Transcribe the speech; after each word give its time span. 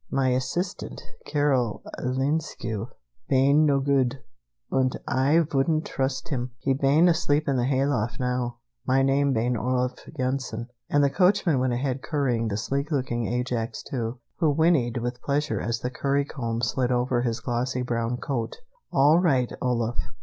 My 0.09 0.29
assistant, 0.29 0.99
Carol 1.27 1.83
Linescu, 2.03 2.87
bane 3.29 3.67
no 3.67 3.79
good, 3.79 4.17
und 4.71 4.97
Ay 5.07 5.45
vouldn't 5.51 5.85
trust 5.85 6.29
him. 6.29 6.49
He 6.57 6.73
bane 6.73 7.07
asleep 7.07 7.43
up 7.43 7.49
in 7.49 7.57
the 7.57 7.65
hayloft 7.65 8.19
now. 8.19 8.57
My 8.83 9.03
name 9.03 9.31
bane 9.31 9.55
Olaf 9.55 9.99
Yensen." 10.17 10.69
And 10.89 11.03
the 11.03 11.11
coachman 11.11 11.59
went 11.59 11.73
ahead 11.73 12.01
currying 12.01 12.47
the 12.47 12.57
sleek 12.57 12.89
looking 12.89 13.27
Ajax 13.27 13.83
II, 13.93 14.13
who 14.37 14.49
whinnied 14.49 14.97
with 14.97 15.21
pleasure 15.21 15.61
as 15.61 15.81
the 15.81 15.91
currycomb 15.91 16.63
slid 16.63 16.91
over 16.91 17.21
his 17.21 17.39
glossy 17.39 17.83
brown 17.83 18.17
coat. 18.17 18.55
"All 18.91 19.19
right, 19.19 19.51
Olaf. 19.61 19.99